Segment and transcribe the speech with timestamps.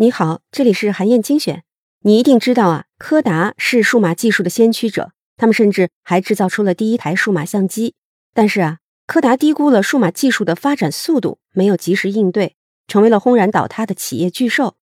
[0.00, 1.64] 你好，这里是韩燕精选。
[2.02, 7.94] 你一定知道啊，柯达是数码技术的先驱者，他们甚至还制造出了第一台数码相机。
[8.32, 12.54] 但是啊，柯达低估了数码技术的发展速度，没有及时应对，
[12.86, 14.76] 成为了轰然倒塌的企业巨兽。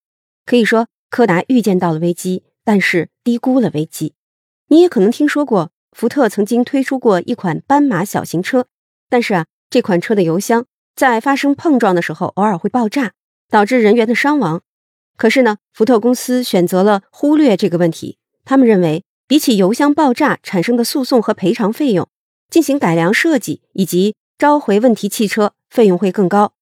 [0.44, 4.14] 可以说，柯达预见到了危机，但是低估了危机。
[4.68, 8.66] 你也可能听说过，福特曾经推出过一款斑马小型车，
[9.08, 10.66] 但是啊，这款车的油箱
[10.96, 13.12] 在发生碰撞的时候偶尔会爆炸，
[13.50, 14.62] 导致人员的伤亡。
[15.18, 18.18] 可是呢，福特公司选择了忽略这个问题。
[18.46, 22.09] 他们认为，比起油箱爆炸产生的诉讼和赔偿费用，
[22.48, 26.54] 进行改良设计以及召回问题汽车费用会更高。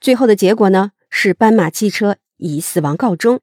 [0.00, 3.40] 最后的结果呢，是斑马汽车以死亡告终。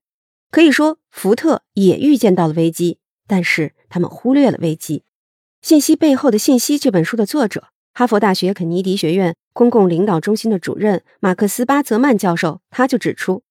[0.49, 2.97] 可以说，福特也预见到了危机，
[3.27, 4.99] 但是他们忽略了危机。
[5.67, 13.41] 《信息背后的信息》这本书的作者，哈佛大学肯尼迪学院公共领导中心的主任马克思巴泽曼教授，他就指出。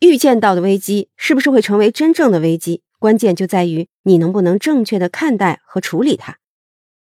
[0.00, 2.82] 预见到的危机是不是会成为真正的危机？
[2.98, 6.38] 关键就在于你能不能正确的看待和处理它。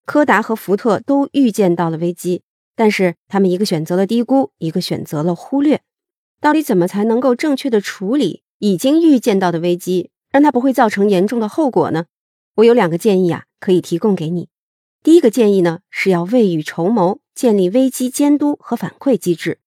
[0.07, 2.41] 柯达和福特都预见到了危机，
[2.75, 5.83] 但是他们一个选择了低估，一个选择了忽略。
[6.41, 12.07] 到底怎么才能够正确的处理已经预见到的危机，让它不会造成严重的后果呢？
[12.55, 14.49] 我有两个建议啊，可以提供给你。
[15.07, 19.61] 第一个建议呢，是要未雨绸缪，建立危机监督和反馈机制。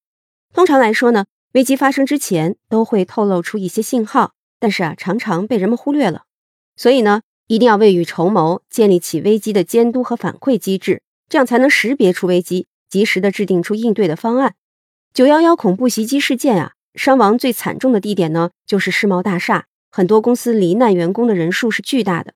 [0.54, 1.28] 通常来说呢。
[1.54, 6.26] 危机发生之前都会透露出一些信号，但是啊，常常被人们忽略了。
[6.76, 14.56] 所以呢，一定要未雨绸缪，建立起危机的监督和反馈机制，这样才能识别出危机，及时的制定出应对的方案。
[15.14, 22.34] 九幺幺恐怖袭击事件啊，伤亡最惨重的地点呢，就是世贸大厦，很多公司罹难员工的人数是巨大的。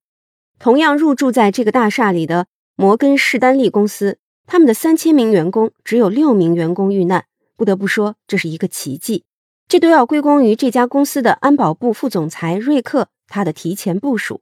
[0.58, 7.26] 同样入住在这个大厦里的摩根士丹利公司，他们的三千名员工只有六名员工遇难。
[7.56, 9.26] 不得不说，这是一个奇迹，
[9.68, 14.42] 这都要归功于这家公司的安保部副总裁瑞克他的提前部署。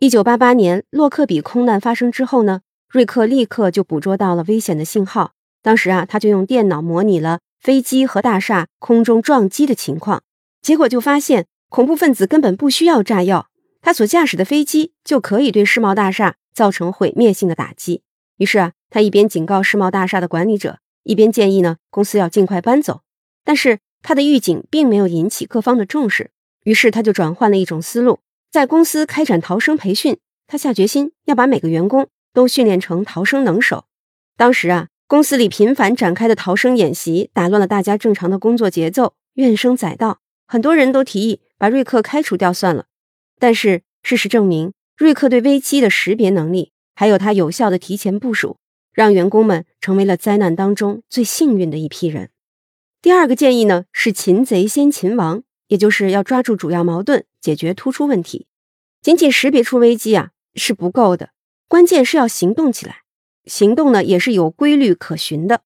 [0.00, 5.32] 一九八八年洛克比空难发生之后呢，瑞克立刻就捕捉到了危险的信号。
[5.62, 10.22] 当时啊，他就用电脑模拟了飞机和大厦空中撞击的情况，
[10.60, 13.48] 结果就发现恐怖分子根本不需要炸药，
[13.80, 18.02] 他所驾驶的飞机就可以对世贸大厦造成毁灭性的打击。
[18.38, 20.80] 于是啊，他一边警告世贸大厦的管理者。
[21.04, 23.02] 一边建议呢，公司要尽快搬走，
[23.44, 26.32] 但是他的预警并没有引起各方的重视，
[26.64, 28.18] 于是他就转换了一种思路，
[28.50, 30.18] 在公司开展逃生培训。
[30.46, 33.84] 他下决心要把每个员工都训练成逃生能手。
[34.36, 42.84] 当时啊，公司里频繁展开的逃生演习打乱了大家正常的工作节奏，怨声载道，很多人都提议把瑞克开除掉算了。
[43.38, 48.58] 但是事实证明，瑞克对危机的识别能力，还有他有效的提前部署。
[48.92, 52.30] 让员工们成为了灾难当中最幸运的一批人。
[53.00, 58.48] 第二个建议呢是“擒贼先擒王”，也就是要抓住主要矛盾，解决突出问题。
[59.00, 61.30] 仅仅识别出危机啊是不够的，
[61.68, 63.02] 关键是要行动起来。
[63.44, 65.60] 行动呢也是有规律可循的。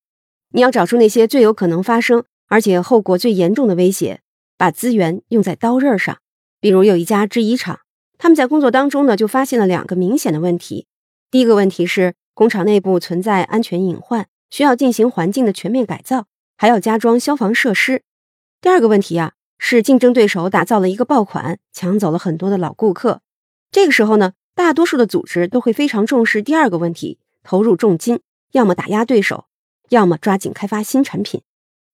[0.51, 4.21] 你要找出那些最有可能发生，而且后果最严重的威胁，
[4.59, 6.19] 把资源用在刀刃上。
[6.61, 7.81] 比如有一家制衣厂，
[8.23, 10.87] 他们在工作当中呢就发现了两个明显的问题。
[11.29, 12.15] 第一个问题是。
[12.35, 18.05] 工厂内部存在安全隐患，需要进行环境的全面改造，还要加装消防设施。
[18.63, 23.21] 第二个问题啊，是竞争对手打造了一个爆款，抢走了很多的老顾客。
[23.71, 28.21] 这个时候呢，大多数的组织都会非常重视第二个问题，投入重金，
[28.53, 29.45] 要么打压对手，
[29.91, 31.43] 要么抓紧开发新产品。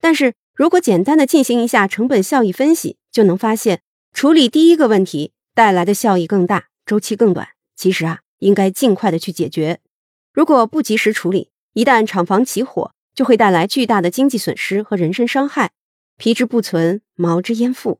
[0.00, 3.80] 但是如果简单的进行一下成本效益分析，就能发现，
[4.12, 7.48] 处理第一个问题带来的效益更大，周期更短。
[7.74, 9.80] 其实啊，应该尽快的去解决。
[10.32, 15.72] 如果不及时处理，一旦厂房起火，就会带来巨大的经济损失和人身伤害。
[16.16, 17.98] 皮之不存，毛之焉附。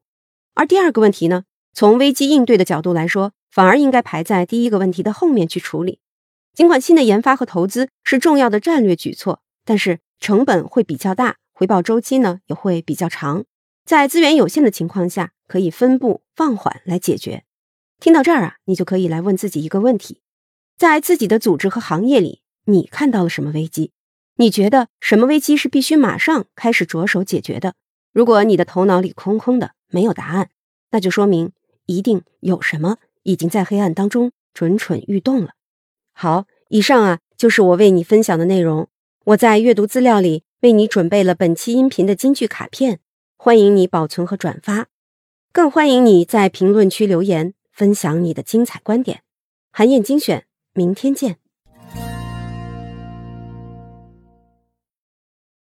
[0.55, 5.99] 而第二个问题呢，从危机应对的角度来说，反而应该排在第一个问题的后面去处理。
[6.55, 13.45] 尽管新的研发和投资是重要的战略举措，但是成本会比较大，回报周期呢也会比较长。
[13.85, 17.43] 在资源有限的情况下，可以分步放缓来解决。
[18.01, 20.21] 听到这儿啊，你就可以来问自己一个问题。
[20.77, 23.91] 在自己的组织和行业里，你看到了什么危机？
[24.37, 27.75] 你觉得什么危机是必须马上开始着手解决的？
[28.13, 30.51] 如果你的头脑里空空的，没有答案，
[30.93, 31.51] 那就说明
[31.87, 35.55] 一定有什么已经在黑暗当中蠢蠢欲动了。
[36.13, 38.89] 好，以上啊就是我为你分享的内容。
[39.25, 43.01] 我在阅读资料里为你准备了本期音频的金句卡片，
[43.37, 44.87] 欢迎你保存和转发，
[45.53, 49.23] 更欢迎你在评论区留言分享你的精彩观点。
[49.71, 50.49] 韩燕精选。
[50.79, 51.39] 明天见。